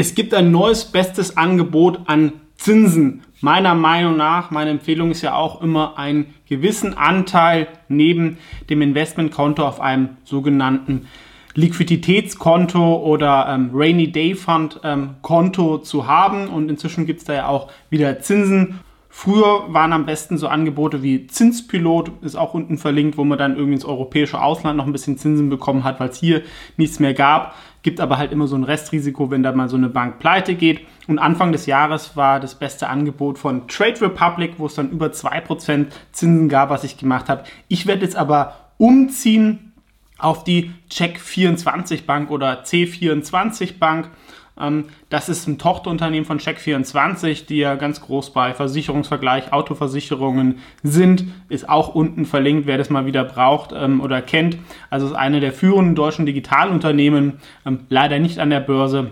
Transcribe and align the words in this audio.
Es 0.00 0.14
gibt 0.14 0.32
ein 0.32 0.50
neues 0.50 0.86
bestes 0.86 1.36
Angebot 1.36 2.00
an 2.06 2.32
Zinsen. 2.56 3.20
Meiner 3.42 3.74
Meinung 3.74 4.16
nach, 4.16 4.50
meine 4.50 4.70
Empfehlung 4.70 5.10
ist 5.10 5.20
ja 5.20 5.34
auch 5.34 5.60
immer 5.60 5.98
einen 5.98 6.34
gewissen 6.48 6.96
Anteil 6.96 7.68
neben 7.88 8.38
dem 8.70 8.80
Investmentkonto 8.80 9.62
auf 9.62 9.78
einem 9.78 10.16
sogenannten 10.24 11.06
Liquiditätskonto 11.54 12.96
oder 12.96 13.48
ähm, 13.50 13.72
Rainy 13.74 14.10
Day 14.10 14.34
Fund 14.34 14.80
ähm, 14.84 15.16
Konto 15.20 15.76
zu 15.76 16.06
haben. 16.06 16.48
Und 16.48 16.70
inzwischen 16.70 17.04
gibt 17.04 17.18
es 17.18 17.26
da 17.26 17.34
ja 17.34 17.48
auch 17.48 17.70
wieder 17.90 18.20
Zinsen. 18.20 18.80
Früher 19.12 19.64
waren 19.74 19.92
am 19.92 20.06
besten 20.06 20.38
so 20.38 20.46
Angebote 20.46 21.02
wie 21.02 21.26
Zinspilot, 21.26 22.12
ist 22.22 22.36
auch 22.36 22.54
unten 22.54 22.78
verlinkt, 22.78 23.18
wo 23.18 23.24
man 23.24 23.38
dann 23.38 23.56
irgendwie 23.56 23.74
ins 23.74 23.84
europäische 23.84 24.40
Ausland 24.40 24.76
noch 24.76 24.86
ein 24.86 24.92
bisschen 24.92 25.18
Zinsen 25.18 25.50
bekommen 25.50 25.82
hat, 25.82 25.98
weil 25.98 26.10
es 26.10 26.16
hier 26.16 26.42
nichts 26.76 27.00
mehr 27.00 27.12
gab. 27.12 27.56
Gibt 27.82 28.00
aber 28.00 28.18
halt 28.18 28.30
immer 28.30 28.46
so 28.46 28.54
ein 28.54 28.62
Restrisiko, 28.62 29.30
wenn 29.32 29.42
da 29.42 29.50
mal 29.50 29.68
so 29.68 29.76
eine 29.76 29.88
Bank 29.88 30.20
pleite 30.20 30.54
geht. 30.54 30.82
Und 31.08 31.18
Anfang 31.18 31.50
des 31.50 31.66
Jahres 31.66 32.16
war 32.16 32.38
das 32.38 32.54
beste 32.54 32.88
Angebot 32.88 33.36
von 33.36 33.66
Trade 33.66 34.00
Republic, 34.00 34.54
wo 34.58 34.66
es 34.66 34.74
dann 34.74 34.90
über 34.90 35.08
2% 35.08 35.86
Zinsen 36.12 36.48
gab, 36.48 36.70
was 36.70 36.84
ich 36.84 36.96
gemacht 36.96 37.28
habe. 37.28 37.42
Ich 37.66 37.88
werde 37.88 38.04
jetzt 38.04 38.16
aber 38.16 38.70
umziehen 38.78 39.72
auf 40.18 40.44
die 40.44 40.70
Check24 40.88 42.06
Bank 42.06 42.30
oder 42.30 42.62
C24 42.62 43.78
Bank. 43.78 44.10
Ähm, 44.58 44.86
das 45.08 45.28
ist 45.28 45.46
ein 45.46 45.58
Tochterunternehmen 45.58 46.24
von 46.24 46.38
Check24, 46.38 47.46
die 47.46 47.58
ja 47.58 47.74
ganz 47.74 48.00
groß 48.00 48.32
bei 48.32 48.54
Versicherungsvergleich, 48.54 49.52
Autoversicherungen 49.52 50.58
sind. 50.82 51.24
Ist 51.48 51.68
auch 51.68 51.94
unten 51.94 52.24
verlinkt, 52.24 52.66
wer 52.66 52.78
das 52.78 52.90
mal 52.90 53.06
wieder 53.06 53.24
braucht 53.24 53.72
ähm, 53.72 54.00
oder 54.00 54.22
kennt. 54.22 54.58
Also 54.88 55.06
ist 55.06 55.14
eine 55.14 55.40
der 55.40 55.52
führenden 55.52 55.94
deutschen 55.94 56.26
Digitalunternehmen, 56.26 57.40
ähm, 57.66 57.80
leider 57.88 58.18
nicht 58.18 58.38
an 58.38 58.50
der 58.50 58.60
Börse. 58.60 59.10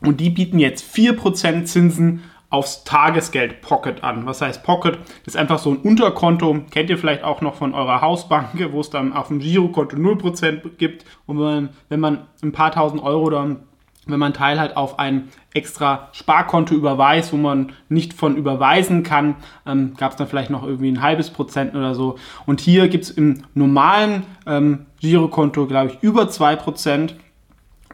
Und 0.00 0.20
die 0.20 0.30
bieten 0.30 0.58
jetzt 0.58 0.84
4% 0.94 1.64
Zinsen 1.64 2.22
aufs 2.48 2.84
Tagesgeld 2.84 3.60
Pocket 3.60 4.04
an. 4.04 4.26
Was 4.26 4.40
heißt 4.40 4.62
Pocket? 4.62 4.98
Das 5.24 5.34
ist 5.34 5.36
einfach 5.36 5.58
so 5.58 5.70
ein 5.70 5.78
Unterkonto, 5.78 6.64
kennt 6.70 6.90
ihr 6.90 6.98
vielleicht 6.98 7.24
auch 7.24 7.40
noch 7.40 7.54
von 7.54 7.74
eurer 7.74 8.00
Hausbank, 8.00 8.48
wo 8.72 8.80
es 8.80 8.90
dann 8.90 9.12
auf 9.12 9.28
dem 9.28 9.40
Girokonto 9.40 9.96
0% 9.96 10.76
gibt. 10.78 11.04
Und 11.26 11.38
wenn 11.38 11.44
man, 11.44 11.68
wenn 11.88 12.00
man 12.00 12.26
ein 12.42 12.52
paar 12.52 12.72
tausend 12.72 13.02
Euro 13.02 13.30
dann 13.30 13.60
wenn 14.06 14.18
man 14.18 14.32
Teil 14.32 14.58
halt 14.58 14.76
auf 14.76 14.98
ein 14.98 15.28
extra 15.52 16.08
Sparkonto 16.12 16.74
überweist, 16.74 17.32
wo 17.32 17.36
man 17.36 17.72
nicht 17.88 18.12
von 18.12 18.36
überweisen 18.36 19.02
kann, 19.02 19.36
ähm, 19.66 19.94
gab 19.96 20.12
es 20.12 20.16
dann 20.16 20.28
vielleicht 20.28 20.50
noch 20.50 20.64
irgendwie 20.64 20.90
ein 20.90 21.02
halbes 21.02 21.30
Prozent 21.30 21.74
oder 21.74 21.94
so. 21.94 22.16
Und 22.46 22.60
hier 22.60 22.88
gibt 22.88 23.04
es 23.04 23.10
im 23.10 23.42
normalen 23.54 24.24
ähm, 24.46 24.86
Girokonto, 25.00 25.66
glaube 25.66 25.92
ich, 25.92 26.02
über 26.02 26.24
2% 26.24 27.14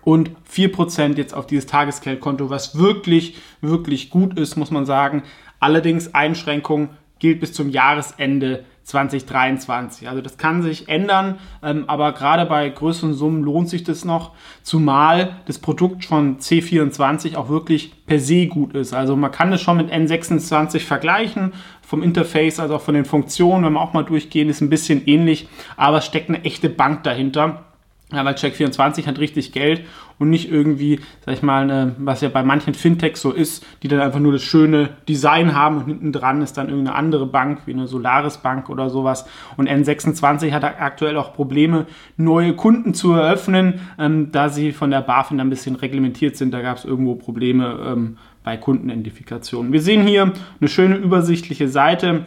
und 0.05 0.31
4% 0.53 1.17
jetzt 1.17 1.35
auf 1.35 1.47
dieses 1.47 1.67
Tagesgeldkonto, 1.67 2.51
was 2.51 2.77
wirklich, 2.77 3.37
wirklich 3.61 4.11
gut 4.11 4.39
ist, 4.39 4.57
muss 4.57 4.71
man 4.71 4.85
sagen. 4.85 5.23
Allerdings 5.61 6.15
Einschränkung 6.15 6.91
gilt 7.21 7.41
bis 7.41 7.53
zum 7.53 7.71
Jahresende 7.71 8.65
2023. 8.85 10.09
Also 10.09 10.21
das 10.21 10.39
kann 10.39 10.63
sich 10.63 10.89
ändern, 10.89 11.39
ähm, 11.63 11.85
aber 11.87 12.13
gerade 12.13 12.47
bei 12.47 12.69
größeren 12.69 13.15
Summen 13.15 13.43
lohnt 13.43 13.69
sich 13.69 13.85
das 13.85 14.05
noch, 14.05 14.33
zumal 14.63 15.37
das 15.47 15.59
Produkt 15.59 16.05
von 16.05 16.39
C24 16.39 17.37
auch 17.37 17.49
wirklich 17.49 17.93
per 18.07 18.19
se 18.19 18.47
gut 18.47 18.75
ist. 18.75 18.93
Also 18.93 19.17
man 19.17 19.31
kann 19.31 19.53
es 19.53 19.61
schon 19.61 19.77
mit 19.77 19.93
N26 19.93 20.81
vergleichen, 20.81 21.53
vom 21.83 22.03
Interface, 22.03 22.59
also 22.59 22.77
auch 22.77 22.81
von 22.81 22.95
den 22.95 23.05
Funktionen, 23.05 23.65
wenn 23.65 23.75
wir 23.75 23.81
auch 23.81 23.93
mal 23.93 24.05
durchgehen, 24.05 24.49
ist 24.49 24.61
ein 24.61 24.71
bisschen 24.71 25.07
ähnlich, 25.07 25.49
aber 25.77 25.99
es 25.99 26.07
steckt 26.07 26.29
eine 26.29 26.45
echte 26.45 26.69
Bank 26.69 27.03
dahinter. 27.03 27.65
Ja, 28.13 28.25
weil 28.25 28.35
Check24 28.35 29.07
hat 29.07 29.19
richtig 29.19 29.53
Geld 29.53 29.85
und 30.19 30.31
nicht 30.31 30.51
irgendwie, 30.51 31.01
sag 31.25 31.35
ich 31.35 31.43
mal, 31.43 31.63
eine, 31.63 31.97
was 31.99 32.21
ja 32.21 32.29
bei 32.29 32.43
manchen 32.43 32.75
Fintechs 32.75 33.23
so 33.23 33.33
ist, 33.33 33.65
die 33.83 33.89
dann 33.89 34.01
einfach 34.01 34.21
nur 34.21 34.33
das 34.33 34.43
schöne 34.43 34.91
Design 35.09 35.55
haben 35.55 35.79
und 35.79 35.87
hinten 35.87 36.13
dran 36.13 36.43
ist 36.43 36.59
dann 36.59 36.69
irgendeine 36.69 36.97
andere 36.97 37.27
Bank, 37.27 37.63
wie 37.67 37.73
eine 37.73 37.87
Solaris 37.87 38.39
Bank 38.39 38.69
oder 38.69 38.91
sowas. 38.91 39.27
Und 39.57 39.69
N26 39.69 40.53
hat 40.53 40.65
aktuell 40.65 41.17
auch 41.17 41.33
Probleme, 41.33 41.87
neue 42.17 42.55
Kunden 42.55 42.95
zu 42.95 43.13
eröffnen, 43.13 43.81
ähm, 43.99 44.31
da 44.31 44.49
sie 44.49 44.73
von 44.73 44.91
der 44.91 45.01
BaFin 45.01 45.41
ein 45.41 45.51
bisschen 45.51 45.77
reglementiert 45.77 46.37
sind. 46.37 46.53
Da 46.53 46.61
gab 46.61 46.77
es 46.77 46.85
irgendwo 46.85 47.15
Probleme 47.15 47.79
ähm, 47.85 48.19
bei 48.45 48.57
Kundenidentifikation. 48.57 49.73
Wir 49.73 49.81
sehen 49.81 50.07
hier 50.07 50.33
eine 50.61 50.69
schöne 50.69 50.97
übersichtliche 50.97 51.69
Seite. 51.69 52.27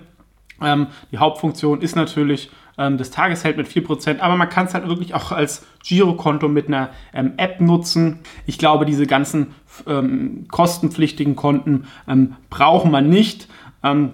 Ähm, 0.62 0.88
die 1.12 1.18
Hauptfunktion 1.18 1.82
ist 1.82 1.96
natürlich 1.96 2.50
ähm, 2.78 2.98
das 2.98 3.12
Tagesgeld 3.12 3.58
mit 3.58 3.68
4%, 3.68 4.20
aber 4.20 4.36
man 4.36 4.50
kann 4.50 4.66
es 4.66 4.74
halt 4.74 4.88
wirklich 4.88 5.14
auch 5.14 5.32
als 5.32 5.66
Girokonto 5.84 6.48
mit 6.48 6.68
einer 6.68 6.90
ähm, 7.14 7.34
App 7.38 7.62
nutzen. 7.62 8.20
Ich 8.46 8.58
glaube, 8.58 8.86
diese 8.86 9.08
ganzen 9.08 9.54
ähm, 9.88 10.46
kostenpflichtigen 10.50 11.36
Konten 11.36 11.88
ähm, 12.08 12.36
braucht 12.50 12.86
man 12.86 13.10
nicht. 13.10 13.48
Ähm, 13.84 14.14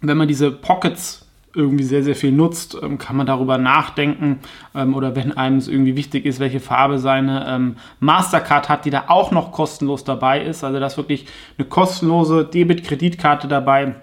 wenn 0.00 0.16
man 0.16 0.28
diese 0.28 0.50
Pockets 0.50 1.26
irgendwie 1.54 1.82
sehr, 1.82 2.04
sehr 2.04 2.14
viel 2.14 2.30
nutzt, 2.30 2.78
ähm, 2.80 2.98
kann 2.98 3.16
man 3.16 3.26
darüber 3.26 3.58
nachdenken 3.58 4.38
oder 4.74 5.16
wenn 5.16 5.36
einem 5.36 5.56
es 5.56 5.66
irgendwie 5.66 5.96
wichtig 5.96 6.24
ist, 6.24 6.38
welche 6.38 6.60
Farbe 6.60 7.00
seine 7.00 7.74
Mastercard 7.98 8.68
hat, 8.68 8.84
die 8.84 8.90
da 8.90 9.06
auch 9.08 9.32
noch 9.32 9.50
kostenlos 9.50 10.04
dabei 10.04 10.44
ist. 10.44 10.62
Also 10.62 10.78
da 10.78 10.86
ist 10.86 10.98
wirklich 10.98 11.26
eine 11.56 11.66
kostenlose 11.66 12.44
Debit-Kreditkarte 12.44 13.48
dabei 13.48 13.96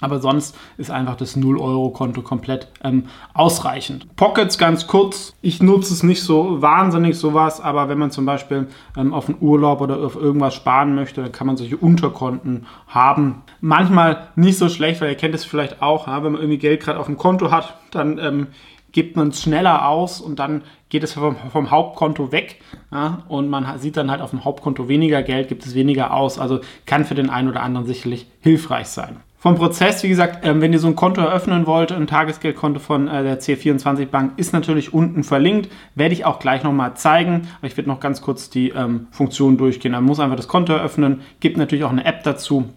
aber 0.00 0.20
sonst 0.20 0.56
ist 0.76 0.90
einfach 0.90 1.16
das 1.16 1.36
0-Euro-Konto 1.36 2.22
komplett 2.22 2.68
ähm, 2.82 3.04
ausreichend. 3.32 4.14
Pockets 4.16 4.58
ganz 4.58 4.86
kurz. 4.86 5.34
Ich 5.40 5.62
nutze 5.62 5.94
es 5.94 6.02
nicht 6.02 6.22
so 6.22 6.60
wahnsinnig 6.60 7.16
sowas, 7.16 7.60
aber 7.60 7.88
wenn 7.88 7.98
man 7.98 8.10
zum 8.10 8.26
Beispiel 8.26 8.66
ähm, 8.96 9.14
auf 9.14 9.28
einen 9.28 9.38
Urlaub 9.40 9.80
oder 9.80 9.98
auf 9.98 10.16
irgendwas 10.16 10.54
sparen 10.54 10.94
möchte, 10.94 11.22
dann 11.22 11.32
kann 11.32 11.46
man 11.46 11.56
solche 11.56 11.76
Unterkonten 11.76 12.66
haben. 12.88 13.42
Manchmal 13.60 14.28
nicht 14.36 14.58
so 14.58 14.68
schlecht, 14.68 15.00
weil 15.00 15.10
ihr 15.10 15.16
kennt 15.16 15.34
es 15.34 15.44
vielleicht 15.44 15.80
auch, 15.80 16.06
ja, 16.08 16.22
wenn 16.24 16.32
man 16.32 16.40
irgendwie 16.40 16.58
Geld 16.58 16.82
gerade 16.82 16.98
auf 16.98 17.06
dem 17.06 17.16
Konto 17.16 17.50
hat, 17.50 17.78
dann 17.92 18.18
ähm, 18.18 18.48
gibt 18.90 19.16
man 19.16 19.28
es 19.28 19.42
schneller 19.42 19.88
aus 19.88 20.20
und 20.20 20.38
dann 20.38 20.62
geht 20.88 21.02
es 21.02 21.14
vom, 21.14 21.36
vom 21.50 21.70
Hauptkonto 21.70 22.30
weg 22.30 22.60
ja, 22.92 23.22
und 23.28 23.48
man 23.48 23.78
sieht 23.78 23.96
dann 23.96 24.10
halt 24.10 24.20
auf 24.20 24.30
dem 24.30 24.44
Hauptkonto 24.44 24.88
weniger 24.88 25.22
Geld, 25.22 25.48
gibt 25.48 25.66
es 25.66 25.74
weniger 25.74 26.14
aus. 26.14 26.38
Also 26.38 26.60
kann 26.86 27.04
für 27.04 27.16
den 27.16 27.28
einen 27.28 27.48
oder 27.48 27.62
anderen 27.62 27.86
sicherlich 27.86 28.26
hilfreich 28.40 28.86
sein. 28.86 29.16
Vom 29.44 29.56
Prozess, 29.56 30.02
wie 30.02 30.08
gesagt, 30.08 30.46
ähm, 30.46 30.62
wenn 30.62 30.72
ihr 30.72 30.78
so 30.78 30.86
ein 30.86 30.96
Konto 30.96 31.20
eröffnen 31.20 31.66
wollt, 31.66 31.92
ein 31.92 32.06
Tagesgeldkonto 32.06 32.80
von 32.80 33.08
äh, 33.08 33.22
der 33.22 33.42
C24 33.42 34.06
Bank 34.06 34.32
ist 34.38 34.54
natürlich 34.54 34.94
unten 34.94 35.22
verlinkt. 35.22 35.70
Werde 35.94 36.14
ich 36.14 36.24
auch 36.24 36.38
gleich 36.38 36.62
nochmal 36.62 36.94
zeigen. 36.94 37.46
Aber 37.58 37.66
ich 37.66 37.76
werde 37.76 37.90
noch 37.90 38.00
ganz 38.00 38.22
kurz 38.22 38.48
die 38.48 38.70
ähm, 38.70 39.06
Funktion 39.10 39.58
durchgehen. 39.58 39.92
Man 39.92 40.04
muss 40.04 40.18
einfach 40.18 40.36
das 40.36 40.48
Konto 40.48 40.72
eröffnen, 40.72 41.20
gibt 41.40 41.58
natürlich 41.58 41.84
auch 41.84 41.90
eine 41.90 42.06
App 42.06 42.22
dazu 42.22 42.70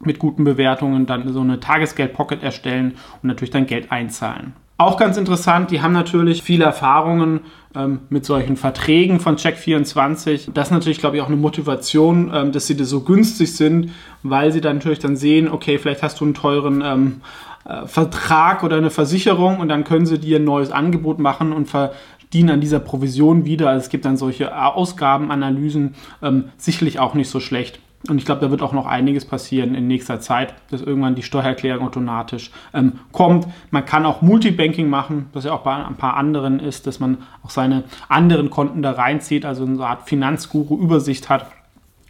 mit 0.00 0.18
guten 0.18 0.44
Bewertungen, 0.44 1.06
dann 1.06 1.32
so 1.32 1.40
eine 1.40 1.60
Tagesgeld-Pocket 1.60 2.42
erstellen 2.42 2.92
und 3.22 3.28
natürlich 3.28 3.52
dann 3.52 3.64
Geld 3.64 3.90
einzahlen. 3.90 4.52
Auch 4.82 4.96
ganz 4.96 5.16
interessant, 5.16 5.70
die 5.70 5.80
haben 5.80 5.92
natürlich 5.92 6.42
viele 6.42 6.64
Erfahrungen 6.64 7.42
ähm, 7.72 8.00
mit 8.08 8.24
solchen 8.24 8.56
Verträgen 8.56 9.20
von 9.20 9.36
Check24. 9.36 10.50
Das 10.52 10.68
ist 10.68 10.72
natürlich, 10.72 10.98
glaube 10.98 11.14
ich, 11.14 11.22
auch 11.22 11.28
eine 11.28 11.36
Motivation, 11.36 12.32
ähm, 12.34 12.50
dass 12.50 12.66
sie 12.66 12.76
da 12.76 12.82
so 12.82 13.02
günstig 13.02 13.54
sind, 13.54 13.92
weil 14.24 14.50
sie 14.50 14.60
dann 14.60 14.78
natürlich 14.78 14.98
dann 14.98 15.14
sehen, 15.14 15.48
okay, 15.48 15.78
vielleicht 15.78 16.02
hast 16.02 16.18
du 16.18 16.24
einen 16.24 16.34
teuren 16.34 16.82
ähm, 16.84 17.20
äh, 17.64 17.86
Vertrag 17.86 18.64
oder 18.64 18.76
eine 18.76 18.90
Versicherung 18.90 19.60
und 19.60 19.68
dann 19.68 19.84
können 19.84 20.04
sie 20.04 20.18
dir 20.18 20.40
ein 20.40 20.44
neues 20.44 20.72
Angebot 20.72 21.20
machen 21.20 21.52
und 21.52 21.68
verdienen 21.68 22.50
an 22.50 22.60
dieser 22.60 22.80
Provision 22.80 23.44
wieder. 23.44 23.68
Also 23.68 23.84
es 23.84 23.88
gibt 23.88 24.04
dann 24.04 24.16
solche 24.16 24.52
Ausgabenanalysen, 24.60 25.94
ähm, 26.24 26.46
sicherlich 26.56 26.98
auch 26.98 27.14
nicht 27.14 27.30
so 27.30 27.38
schlecht. 27.38 27.78
Und 28.08 28.18
ich 28.18 28.24
glaube, 28.24 28.40
da 28.40 28.50
wird 28.50 28.62
auch 28.62 28.72
noch 28.72 28.86
einiges 28.86 29.24
passieren 29.24 29.74
in 29.74 29.86
nächster 29.86 30.20
Zeit, 30.20 30.54
dass 30.70 30.82
irgendwann 30.82 31.14
die 31.14 31.22
Steuererklärung 31.22 31.86
automatisch 31.86 32.50
ähm, 32.74 32.98
kommt. 33.12 33.46
Man 33.70 33.84
kann 33.84 34.04
auch 34.04 34.22
Multibanking 34.22 34.88
machen, 34.88 35.26
was 35.32 35.44
ja 35.44 35.52
auch 35.52 35.62
bei 35.62 35.74
ein 35.74 35.96
paar 35.96 36.16
anderen 36.16 36.58
ist, 36.58 36.86
dass 36.88 36.98
man 36.98 37.18
auch 37.44 37.50
seine 37.50 37.84
anderen 38.08 38.50
Konten 38.50 38.82
da 38.82 38.92
reinzieht, 38.92 39.44
also 39.44 39.64
eine 39.64 39.86
Art 39.86 40.08
Finanzguru-Übersicht 40.08 41.28
hat. 41.28 41.46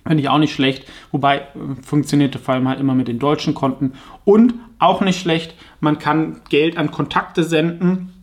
Finde 0.06 0.22
ich 0.22 0.28
auch 0.30 0.38
nicht 0.38 0.54
schlecht, 0.54 0.86
wobei 1.10 1.38
äh, 1.38 1.42
funktioniert 1.82 2.34
vor 2.36 2.54
allem 2.54 2.68
halt 2.68 2.80
immer 2.80 2.94
mit 2.94 3.08
den 3.08 3.18
deutschen 3.18 3.52
Konten. 3.52 3.92
Und 4.24 4.54
auch 4.78 5.02
nicht 5.02 5.20
schlecht, 5.20 5.54
man 5.80 5.98
kann 5.98 6.40
Geld 6.48 6.78
an 6.78 6.90
Kontakte 6.90 7.44
senden 7.44 8.21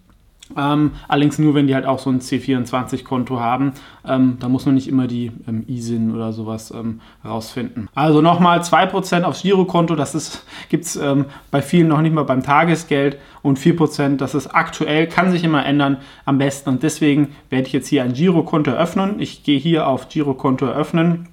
ähm, 0.57 0.91
allerdings 1.07 1.37
nur, 1.39 1.53
wenn 1.53 1.67
die 1.67 1.75
halt 1.75 1.85
auch 1.85 1.99
so 1.99 2.09
ein 2.09 2.19
C24-Konto 2.19 3.39
haben. 3.39 3.73
Ähm, 4.05 4.37
da 4.39 4.49
muss 4.49 4.65
man 4.65 4.75
nicht 4.75 4.87
immer 4.87 5.07
die 5.07 5.31
ähm, 5.47 5.63
ISIN 5.67 6.13
oder 6.15 6.33
sowas 6.33 6.71
ähm, 6.71 7.01
rausfinden. 7.23 7.87
Also 7.93 8.21
nochmal 8.21 8.61
2% 8.61 9.23
aufs 9.23 9.43
Girokonto, 9.43 9.95
das 9.95 10.43
gibt 10.69 10.85
es 10.85 10.95
ähm, 10.95 11.25
bei 11.51 11.61
vielen 11.61 11.87
noch 11.87 12.01
nicht 12.01 12.13
mal 12.13 12.23
beim 12.23 12.43
Tagesgeld. 12.43 13.17
Und 13.41 13.57
4%, 13.59 14.17
das 14.17 14.35
ist 14.35 14.47
aktuell, 14.47 15.07
kann 15.07 15.31
sich 15.31 15.43
immer 15.43 15.65
ändern, 15.65 15.97
am 16.25 16.37
besten. 16.37 16.69
Und 16.69 16.83
deswegen 16.83 17.29
werde 17.49 17.67
ich 17.67 17.73
jetzt 17.73 17.87
hier 17.87 18.03
ein 18.03 18.13
Girokonto 18.13 18.71
eröffnen. 18.71 19.19
Ich 19.19 19.43
gehe 19.43 19.59
hier 19.59 19.87
auf 19.87 20.09
Girokonto 20.09 20.65
eröffnen 20.65 21.29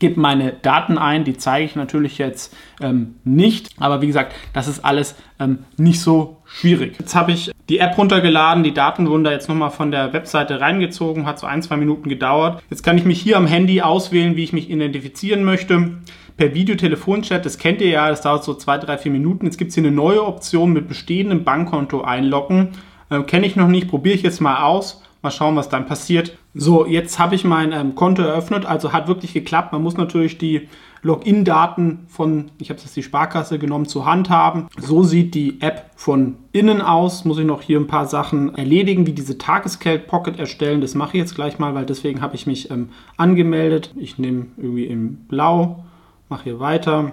gebe 0.00 0.18
meine 0.18 0.54
Daten 0.54 0.98
ein, 0.98 1.24
die 1.24 1.36
zeige 1.36 1.66
ich 1.66 1.76
natürlich 1.76 2.18
jetzt 2.18 2.56
ähm, 2.80 3.14
nicht, 3.22 3.70
aber 3.78 4.00
wie 4.00 4.06
gesagt, 4.08 4.34
das 4.52 4.66
ist 4.66 4.84
alles 4.84 5.14
ähm, 5.38 5.60
nicht 5.76 6.00
so 6.00 6.38
schwierig. 6.46 6.96
Jetzt 6.98 7.14
habe 7.14 7.32
ich 7.32 7.52
die 7.70 7.78
App 7.78 7.96
runtergeladen, 7.96 8.64
die 8.64 8.74
Daten 8.74 9.08
wurden 9.08 9.22
da 9.22 9.30
jetzt 9.30 9.48
nochmal 9.48 9.70
von 9.70 9.92
der 9.92 10.12
Webseite 10.12 10.60
reingezogen, 10.60 11.24
hat 11.24 11.38
so 11.38 11.46
ein, 11.46 11.62
zwei 11.62 11.76
Minuten 11.76 12.08
gedauert. 12.08 12.60
Jetzt 12.68 12.82
kann 12.82 12.98
ich 12.98 13.04
mich 13.04 13.20
hier 13.20 13.36
am 13.36 13.46
Handy 13.46 13.80
auswählen, 13.80 14.34
wie 14.34 14.42
ich 14.42 14.52
mich 14.52 14.68
identifizieren 14.68 15.44
möchte. 15.44 15.92
Per 16.36 16.52
Videotelefonchat, 16.52 17.46
das 17.46 17.58
kennt 17.58 17.80
ihr 17.80 17.90
ja, 17.90 18.08
das 18.08 18.22
dauert 18.22 18.42
so 18.42 18.54
zwei, 18.54 18.76
drei, 18.76 18.98
vier 18.98 19.12
Minuten. 19.12 19.46
Jetzt 19.46 19.56
gibt 19.56 19.68
es 19.68 19.76
hier 19.76 19.84
eine 19.84 19.94
neue 19.94 20.24
Option 20.26 20.72
mit 20.72 20.88
bestehendem 20.88 21.44
Bankkonto 21.44 22.02
einloggen. 22.02 22.70
Äh, 23.08 23.22
Kenne 23.22 23.46
ich 23.46 23.54
noch 23.54 23.68
nicht, 23.68 23.86
probiere 23.86 24.16
ich 24.16 24.22
jetzt 24.22 24.40
mal 24.40 24.64
aus. 24.64 25.02
Mal 25.22 25.30
schauen, 25.30 25.54
was 25.54 25.68
dann 25.68 25.86
passiert. 25.86 26.36
So, 26.54 26.86
jetzt 26.86 27.20
habe 27.20 27.36
ich 27.36 27.44
mein 27.44 27.72
ähm, 27.72 27.94
Konto 27.94 28.22
eröffnet, 28.22 28.66
also 28.66 28.92
hat 28.92 29.06
wirklich 29.06 29.32
geklappt. 29.32 29.72
Man 29.72 29.82
muss 29.82 29.96
natürlich 29.96 30.38
die 30.38 30.66
Login-Daten 31.02 32.00
von, 32.08 32.50
ich 32.58 32.70
habe 32.70 32.80
jetzt 32.80 32.96
die 32.96 33.02
Sparkasse 33.02 33.58
genommen, 33.58 33.86
zur 33.86 34.06
Hand 34.06 34.30
haben. 34.30 34.68
So 34.78 35.02
sieht 35.02 35.34
die 35.34 35.60
App 35.60 35.90
von 35.96 36.36
innen 36.52 36.82
aus. 36.82 37.24
Muss 37.24 37.38
ich 37.38 37.46
noch 37.46 37.62
hier 37.62 37.78
ein 37.78 37.86
paar 37.86 38.06
Sachen 38.06 38.54
erledigen, 38.54 39.06
wie 39.06 39.12
diese 39.12 39.38
Tagesgeld-Pocket 39.38 40.38
erstellen. 40.38 40.80
Das 40.80 40.94
mache 40.94 41.16
ich 41.16 41.22
jetzt 41.22 41.34
gleich 41.34 41.58
mal, 41.58 41.74
weil 41.74 41.86
deswegen 41.86 42.20
habe 42.20 42.34
ich 42.34 42.46
mich 42.46 42.70
ähm, 42.70 42.90
angemeldet. 43.16 43.92
Ich 43.96 44.18
nehme 44.18 44.46
irgendwie 44.56 44.86
im 44.86 45.16
Blau, 45.28 45.84
mache 46.28 46.44
hier 46.44 46.60
weiter, 46.60 47.12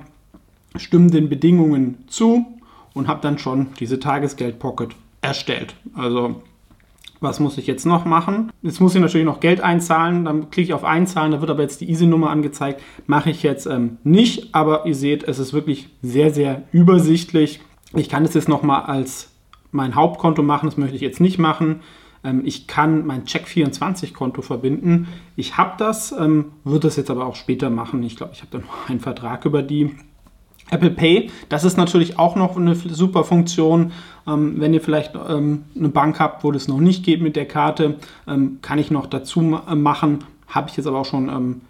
stimme 0.76 1.10
den 1.10 1.30
Bedingungen 1.30 2.04
zu 2.08 2.46
und 2.94 3.08
habe 3.08 3.22
dann 3.22 3.38
schon 3.38 3.68
diese 3.80 4.00
Tagesgeld-Pocket 4.00 4.96
erstellt. 5.22 5.76
Also 5.94 6.42
was 7.20 7.40
muss 7.40 7.58
ich 7.58 7.68
jetzt 7.68 7.86
noch 7.86 8.06
machen? 8.06 8.52
Jetzt 8.62 8.80
muss 8.80 8.96
ich 8.96 9.02
natürlich 9.02 9.26
noch 9.26 9.40
Geld 9.40 9.62
einzahlen. 9.62 10.26
Dann 10.26 10.50
klicke 10.50 10.68
ich 10.68 10.74
auf 10.74 10.84
Einzahlen, 10.84 11.32
da 11.32 11.42
wird 11.42 11.52
aber 11.52 11.64
jetzt 11.64 11.82
die 11.82 11.90
Easy-Nummer 11.90 12.30
angezeigt. 12.30 12.82
Mache 13.06 13.30
ich 13.30 13.44
jetzt 13.44 13.66
ähm, 13.66 13.98
nicht, 14.04 14.54
aber 14.54 14.86
ihr 14.86 14.96
seht, 14.96 15.24
es 15.24 15.40
ist 15.40 15.54
wirklich 15.54 15.90
sehr, 16.02 16.34
sehr 16.34 16.64
übersichtlich. 16.72 17.60
Ich 17.96 18.10
kann 18.10 18.26
es 18.26 18.34
jetzt 18.34 18.50
nochmal 18.50 18.84
als 18.84 19.32
mein 19.72 19.96
Hauptkonto 19.96 20.44
machen, 20.44 20.68
das 20.68 20.78
möchte 20.78 20.96
ich 20.96 21.02
jetzt 21.02 21.22
nicht 21.22 21.40
machen. 21.40 21.82
Ähm, 22.24 22.42
ich 22.46 22.68
kann 22.68 23.06
mein 23.06 23.26
Check24-Konto 23.26 24.42
verbinden. 24.42 25.08
Ich 25.36 25.58
habe 25.58 25.76
das, 25.78 26.12
ähm, 26.12 26.54
würde 26.64 26.88
das 26.88 26.96
jetzt 26.96 27.10
aber 27.10 27.26
auch 27.26 27.36
später 27.36 27.70
machen. 27.70 28.04
Ich 28.04 28.16
glaube, 28.16 28.34
ich 28.34 28.42
habe 28.42 28.52
da 28.52 28.60
noch 28.60 28.90
einen 28.90 29.00
Vertrag 29.00 29.46
über 29.46 29.64
die. 29.64 29.96
Apple 30.70 30.92
Pay, 30.92 31.30
das 31.50 31.64
ist 31.64 31.78
natürlich 31.78 32.20
auch 32.20 32.36
noch 32.36 32.58
eine 32.58 32.76
super 32.76 33.24
Funktion. 33.24 33.92
Ähm, 34.28 34.60
wenn 34.60 34.74
ihr 34.74 34.82
vielleicht 34.82 35.14
ähm, 35.16 35.64
eine 35.76 35.90
Bank 35.90 36.20
habt, 36.20 36.44
wo 36.44 36.52
das 36.52 36.68
noch 36.68 36.80
nicht 36.80 37.04
geht 37.04 37.22
mit 37.22 37.36
der 37.36 37.46
Karte, 37.46 37.96
ähm, 38.28 38.60
kann 38.62 38.80
ich 38.80 38.92
noch 38.92 39.06
dazu 39.06 39.60
äh, 39.68 39.76
machen. 39.76 40.20
Habe 40.48 40.70
ich 40.70 40.78
jetzt 40.78 40.88
aber 40.88 41.00
auch 41.00 41.06
schon 41.06 41.30
ähm, 41.30 41.62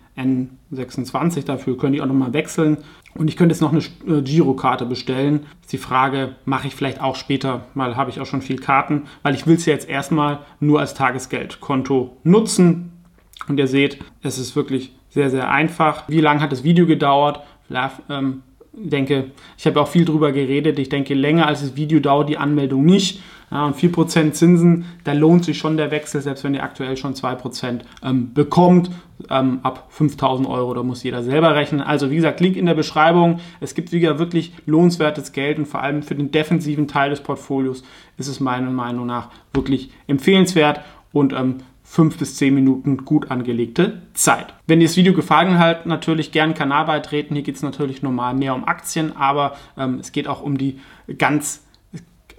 N26 0.74 1.46
dafür, 1.46 1.78
könnt 1.78 1.96
ihr 1.96 2.04
auch 2.04 2.08
nochmal 2.08 2.34
wechseln. 2.34 2.78
Und 3.14 3.30
ich 3.30 3.38
könnte 3.38 3.54
jetzt 3.54 3.62
noch 3.62 3.72
eine 3.72 3.82
äh, 4.18 4.22
Girokarte 4.22 4.86
bestellen. 4.86 5.46
Ist 5.62 5.74
die 5.74 5.78
Frage, 5.78 6.36
mache 6.46 6.68
ich 6.68 6.76
vielleicht 6.76 7.02
auch 7.02 7.16
später, 7.16 7.66
weil 7.74 7.96
habe 7.96 8.10
ich 8.10 8.20
auch 8.20 8.26
schon 8.26 8.42
viel 8.42 8.58
Karten, 8.58 9.04
weil 9.24 9.36
ich 9.36 9.48
will 9.48 9.56
es 9.56 9.66
ja 9.66 9.74
jetzt 9.74 9.90
erstmal 9.90 10.40
nur 10.60 10.80
als 10.80 10.94
Tagesgeldkonto 10.94 12.18
nutzen. 12.24 12.92
Und 13.48 13.60
ihr 13.60 13.68
seht, 13.68 14.00
es 14.22 14.38
ist 14.38 14.56
wirklich 14.56 14.94
sehr, 15.10 15.30
sehr 15.30 15.50
einfach. 15.50 16.04
Wie 16.08 16.22
lange 16.22 16.42
hat 16.42 16.52
das 16.52 16.64
Video 16.64 16.86
gedauert? 16.86 17.42
Ähm, 18.10 18.44
denke, 18.78 19.32
ich 19.58 19.66
habe 19.66 19.82
auch 19.82 19.88
viel 19.88 20.06
drüber 20.06 20.32
geredet. 20.32 20.80
Ich 20.80 20.90
denke, 20.90 21.14
länger 21.14 21.48
als 21.48 21.62
das 21.62 21.76
Video 21.76 22.00
dauert 22.00 22.30
die 22.30 22.38
Anmeldung 22.38 22.86
nicht. 22.86 23.22
Ja, 23.50 23.66
und 23.66 23.78
4% 23.78 24.34
Zinsen, 24.34 24.86
da 25.06 25.14
lohnt 25.14 25.46
sich 25.46 25.58
schon 25.58 25.78
der 25.78 25.90
Wechsel, 25.90 26.22
selbst 26.22 26.44
wenn 26.44 26.54
ihr 26.54 26.64
aktuell 26.64 26.98
schon 26.98 27.14
2% 27.14 27.80
ähm, 28.04 28.34
bekommt. 28.34 28.92
Ähm, 29.30 29.62
ab 29.64 29.88
5000 29.90 30.48
Euro, 30.48 30.74
da 30.74 30.84
muss 30.84 31.02
jeder 31.04 31.24
selber 31.24 31.56
rechnen. 31.56 31.80
Also, 31.80 32.12
wie 32.12 32.18
gesagt, 32.18 32.42
Link 32.42 32.58
in 32.58 32.66
der 32.66 32.74
Beschreibung. 32.74 33.40
Es 33.62 33.74
gibt 33.74 33.94
wieder 33.94 34.20
wirklich 34.20 34.52
lohnenswertes 34.66 35.32
Geld 35.32 35.60
und 35.60 35.66
vor 35.66 35.82
allem 35.82 36.04
für 36.04 36.14
den 36.14 36.32
defensiven 36.32 36.88
Teil 36.88 37.10
des 37.10 37.22
Portfolios 37.22 37.84
ist 38.18 38.28
es 38.28 38.42
meiner 38.42 38.70
Meinung 38.70 39.06
nach 39.06 39.30
wirklich 39.54 39.92
empfehlenswert. 40.08 40.82
Und 41.14 41.32
ähm, 41.32 41.56
fünf 41.90 42.18
bis 42.18 42.36
zehn 42.36 42.54
Minuten 42.54 43.06
gut 43.06 43.32
angelegte 43.32 44.02
Zeit. 44.14 44.54
Wenn 44.68 44.80
dir 44.80 44.88
das 44.88 44.98
Video 44.98 45.14
gefallen 45.14 45.58
hat, 45.58 45.86
natürlich 45.86 46.34
gern 46.34 46.54
Kanal 46.54 46.86
beitreten. 46.86 47.34
Hier 47.34 47.44
geht 47.44 47.56
es 47.56 47.64
natürlich 47.64 48.04
normal 48.04 48.36
mehr 48.36 48.54
um 48.54 48.68
Aktien, 48.68 49.16
aber 49.16 49.56
ähm, 49.78 50.00
es 50.00 50.12
geht 50.12 50.28
auch 50.28 50.42
um 50.42 50.58
die 50.58 50.80
ganz 51.18 51.64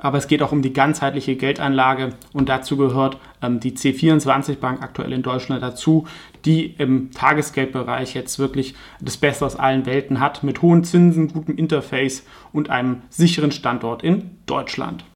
aber 0.01 0.19
es 0.19 0.29
geht 0.29 0.43
auch 0.43 0.53
um 0.53 0.63
die 0.63 0.73
ganzheitliche 0.73 1.35
Geldanlage 1.35 2.15
und 2.33 2.49
dazu 2.49 2.77
gehört 2.77 3.19
ähm, 3.43 3.59
die 3.59 3.73
C24 3.73 4.59
Bank 4.59 4.81
aktuell 4.81 5.13
in 5.13 5.23
Deutschland 5.23 5.61
dazu, 5.61 6.07
die 6.45 6.67
im 6.79 7.11
Tagesgeldbereich 7.11 8.15
jetzt 8.15 8.39
wirklich 8.39 8.77
das 9.01 9.17
Beste 9.17 9.45
aus 9.45 9.57
allen 9.57 9.87
Welten 9.87 10.21
hat, 10.21 10.45
mit 10.45 10.63
hohen 10.63 10.85
Zinsen, 10.85 11.33
gutem 11.33 11.57
Interface 11.57 12.25
und 12.53 12.71
einem 12.71 13.03
sicheren 13.11 13.51
Standort 13.51 14.05
in 14.05 14.31
Deutschland. 14.47 15.05